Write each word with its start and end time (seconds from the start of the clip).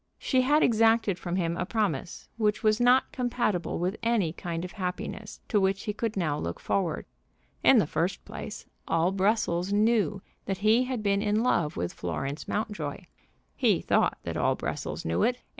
She 0.17 0.41
had 0.41 0.63
exacted 0.63 1.19
from 1.19 1.35
him 1.35 1.55
a 1.55 1.63
promise 1.63 2.27
which 2.37 2.63
was 2.63 2.79
not 2.81 3.11
compatible 3.11 3.77
with 3.77 3.97
any 4.01 4.33
kind 4.33 4.65
of 4.65 4.71
happiness 4.71 5.41
to 5.49 5.61
which 5.61 5.83
he 5.83 5.93
could 5.93 6.17
now 6.17 6.39
look 6.39 6.59
forward. 6.59 7.05
In 7.63 7.77
the 7.77 7.85
first 7.85 8.25
place, 8.25 8.65
all 8.87 9.11
Brussels 9.11 9.71
knew 9.71 10.23
that 10.45 10.57
he 10.65 10.85
had 10.85 11.03
been 11.03 11.21
in 11.21 11.43
love 11.43 11.77
with 11.77 11.93
Florence 11.93 12.47
Mountjoy. 12.47 13.01
He 13.55 13.79
thought 13.79 14.17
that 14.23 14.37
all 14.37 14.55
Brussels 14.55 15.05
knew 15.05 15.21
it. 15.21 15.37